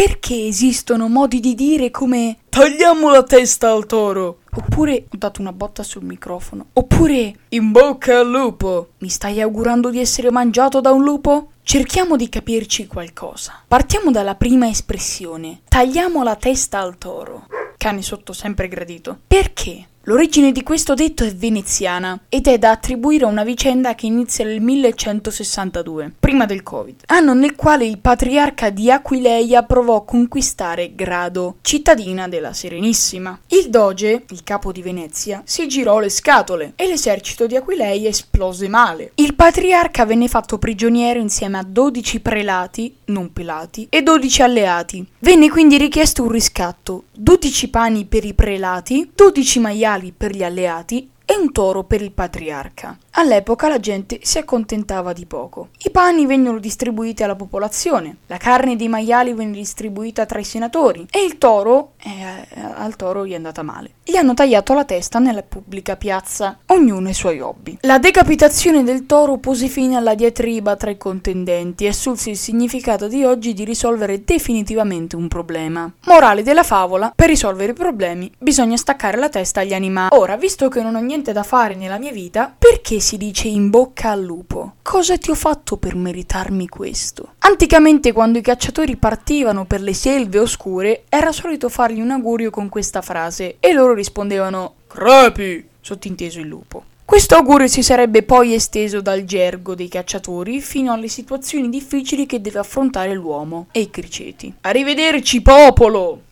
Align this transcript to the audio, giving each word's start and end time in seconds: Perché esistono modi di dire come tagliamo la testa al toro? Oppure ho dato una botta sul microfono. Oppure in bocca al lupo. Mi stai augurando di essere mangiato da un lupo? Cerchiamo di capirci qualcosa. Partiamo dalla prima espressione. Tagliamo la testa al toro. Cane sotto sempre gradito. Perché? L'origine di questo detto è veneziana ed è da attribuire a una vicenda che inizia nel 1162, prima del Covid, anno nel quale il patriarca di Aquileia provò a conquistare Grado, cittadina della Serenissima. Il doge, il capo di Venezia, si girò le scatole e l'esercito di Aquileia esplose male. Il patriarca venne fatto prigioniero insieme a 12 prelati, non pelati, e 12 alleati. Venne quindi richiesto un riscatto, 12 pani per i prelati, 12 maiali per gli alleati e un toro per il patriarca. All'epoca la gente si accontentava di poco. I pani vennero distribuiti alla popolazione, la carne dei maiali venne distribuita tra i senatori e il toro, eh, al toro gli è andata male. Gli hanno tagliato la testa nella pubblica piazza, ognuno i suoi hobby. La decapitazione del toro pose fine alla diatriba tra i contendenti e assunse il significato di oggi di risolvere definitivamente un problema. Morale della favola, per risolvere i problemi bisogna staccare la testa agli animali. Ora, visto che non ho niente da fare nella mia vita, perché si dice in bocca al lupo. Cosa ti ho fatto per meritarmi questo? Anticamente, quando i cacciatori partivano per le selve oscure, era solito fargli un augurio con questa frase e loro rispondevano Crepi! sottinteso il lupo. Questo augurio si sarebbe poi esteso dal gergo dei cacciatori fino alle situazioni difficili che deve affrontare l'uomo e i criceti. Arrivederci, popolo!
Perché 0.00 0.46
esistono 0.46 1.08
modi 1.08 1.40
di 1.40 1.54
dire 1.54 1.90
come 1.90 2.38
tagliamo 2.48 3.10
la 3.10 3.22
testa 3.22 3.70
al 3.70 3.84
toro? 3.84 4.38
Oppure 4.50 5.04
ho 5.12 5.16
dato 5.18 5.42
una 5.42 5.52
botta 5.52 5.82
sul 5.82 6.04
microfono. 6.04 6.68
Oppure 6.72 7.34
in 7.50 7.70
bocca 7.70 8.20
al 8.20 8.30
lupo. 8.30 8.92
Mi 9.00 9.10
stai 9.10 9.42
augurando 9.42 9.90
di 9.90 10.00
essere 10.00 10.30
mangiato 10.30 10.80
da 10.80 10.90
un 10.90 11.04
lupo? 11.04 11.50
Cerchiamo 11.62 12.16
di 12.16 12.30
capirci 12.30 12.86
qualcosa. 12.86 13.62
Partiamo 13.68 14.10
dalla 14.10 14.36
prima 14.36 14.70
espressione. 14.70 15.60
Tagliamo 15.68 16.22
la 16.22 16.36
testa 16.36 16.78
al 16.78 16.96
toro. 16.96 17.46
Cane 17.76 18.00
sotto 18.00 18.32
sempre 18.32 18.68
gradito. 18.68 19.18
Perché? 19.26 19.86
L'origine 20.04 20.50
di 20.50 20.62
questo 20.62 20.94
detto 20.94 21.24
è 21.24 21.34
veneziana 21.34 22.18
ed 22.30 22.46
è 22.46 22.56
da 22.56 22.70
attribuire 22.70 23.26
a 23.26 23.28
una 23.28 23.44
vicenda 23.44 23.94
che 23.94 24.06
inizia 24.06 24.46
nel 24.46 24.62
1162, 24.62 26.14
prima 26.18 26.46
del 26.46 26.62
Covid, 26.62 27.02
anno 27.08 27.34
nel 27.34 27.54
quale 27.54 27.84
il 27.84 27.98
patriarca 27.98 28.70
di 28.70 28.90
Aquileia 28.90 29.62
provò 29.62 29.96
a 29.96 30.04
conquistare 30.06 30.94
Grado, 30.94 31.56
cittadina 31.60 32.28
della 32.28 32.54
Serenissima. 32.54 33.38
Il 33.48 33.68
doge, 33.68 34.24
il 34.30 34.42
capo 34.42 34.72
di 34.72 34.80
Venezia, 34.80 35.42
si 35.44 35.68
girò 35.68 35.98
le 35.98 36.08
scatole 36.08 36.72
e 36.76 36.86
l'esercito 36.86 37.46
di 37.46 37.56
Aquileia 37.56 38.08
esplose 38.08 38.68
male. 38.68 39.12
Il 39.16 39.34
patriarca 39.34 40.06
venne 40.06 40.28
fatto 40.28 40.56
prigioniero 40.56 41.20
insieme 41.20 41.58
a 41.58 41.62
12 41.62 42.20
prelati, 42.20 42.96
non 43.06 43.34
pelati, 43.34 43.86
e 43.90 44.00
12 44.00 44.42
alleati. 44.42 45.06
Venne 45.18 45.50
quindi 45.50 45.76
richiesto 45.76 46.22
un 46.22 46.30
riscatto, 46.30 47.04
12 47.12 47.68
pani 47.68 48.06
per 48.06 48.24
i 48.24 48.32
prelati, 48.32 49.10
12 49.14 49.58
maiali 49.58 49.88
per 50.16 50.34
gli 50.34 50.44
alleati 50.44 51.10
e 51.24 51.36
un 51.36 51.50
toro 51.52 51.84
per 51.84 52.00
il 52.00 52.12
patriarca. 52.12 52.96
All'epoca 53.12 53.68
la 53.68 53.80
gente 53.80 54.20
si 54.22 54.38
accontentava 54.38 55.12
di 55.12 55.26
poco. 55.26 55.68
I 55.84 55.90
pani 55.90 56.26
vennero 56.26 56.58
distribuiti 56.58 57.22
alla 57.22 57.34
popolazione, 57.34 58.18
la 58.26 58.36
carne 58.36 58.76
dei 58.76 58.88
maiali 58.88 59.34
venne 59.34 59.56
distribuita 59.56 60.26
tra 60.26 60.38
i 60.38 60.44
senatori 60.44 61.06
e 61.10 61.24
il 61.24 61.36
toro, 61.36 61.92
eh, 61.98 62.46
al 62.74 62.96
toro 62.96 63.26
gli 63.26 63.32
è 63.32 63.36
andata 63.36 63.62
male. 63.62 63.94
Gli 64.04 64.16
hanno 64.16 64.34
tagliato 64.34 64.74
la 64.74 64.84
testa 64.84 65.18
nella 65.18 65.42
pubblica 65.42 65.96
piazza, 65.96 66.58
ognuno 66.66 67.08
i 67.08 67.14
suoi 67.14 67.40
hobby. 67.40 67.78
La 67.82 67.98
decapitazione 67.98 68.82
del 68.82 69.06
toro 69.06 69.38
pose 69.38 69.68
fine 69.68 69.96
alla 69.96 70.14
diatriba 70.14 70.76
tra 70.76 70.90
i 70.90 70.96
contendenti 70.96 71.84
e 71.84 71.88
assunse 71.88 72.30
il 72.30 72.36
significato 72.36 73.08
di 73.08 73.24
oggi 73.24 73.52
di 73.54 73.64
risolvere 73.64 74.24
definitivamente 74.24 75.16
un 75.16 75.28
problema. 75.28 75.92
Morale 76.06 76.42
della 76.42 76.62
favola, 76.62 77.12
per 77.14 77.28
risolvere 77.28 77.72
i 77.72 77.74
problemi 77.74 78.32
bisogna 78.38 78.76
staccare 78.76 79.18
la 79.18 79.28
testa 79.28 79.60
agli 79.60 79.74
animali. 79.74 80.16
Ora, 80.16 80.36
visto 80.36 80.68
che 80.68 80.82
non 80.82 80.94
ho 80.94 81.00
niente 81.00 81.32
da 81.32 81.42
fare 81.42 81.74
nella 81.74 81.98
mia 81.98 82.12
vita, 82.12 82.54
perché 82.56 83.00
si 83.10 83.16
dice 83.16 83.48
in 83.48 83.70
bocca 83.70 84.10
al 84.10 84.22
lupo. 84.22 84.74
Cosa 84.82 85.18
ti 85.18 85.32
ho 85.32 85.34
fatto 85.34 85.76
per 85.78 85.96
meritarmi 85.96 86.68
questo? 86.68 87.32
Anticamente, 87.38 88.12
quando 88.12 88.38
i 88.38 88.40
cacciatori 88.40 88.94
partivano 88.94 89.64
per 89.64 89.80
le 89.80 89.94
selve 89.94 90.38
oscure, 90.38 91.02
era 91.08 91.32
solito 91.32 91.68
fargli 91.68 92.00
un 92.00 92.12
augurio 92.12 92.50
con 92.50 92.68
questa 92.68 93.02
frase 93.02 93.56
e 93.58 93.72
loro 93.72 93.94
rispondevano 93.94 94.74
Crepi! 94.86 95.66
sottinteso 95.80 96.38
il 96.38 96.46
lupo. 96.46 96.84
Questo 97.04 97.34
augurio 97.34 97.66
si 97.66 97.82
sarebbe 97.82 98.22
poi 98.22 98.54
esteso 98.54 99.00
dal 99.00 99.24
gergo 99.24 99.74
dei 99.74 99.88
cacciatori 99.88 100.60
fino 100.60 100.92
alle 100.92 101.08
situazioni 101.08 101.68
difficili 101.68 102.24
che 102.24 102.40
deve 102.40 102.60
affrontare 102.60 103.12
l'uomo 103.14 103.66
e 103.72 103.80
i 103.80 103.90
criceti. 103.90 104.54
Arrivederci, 104.60 105.42
popolo! 105.42 106.20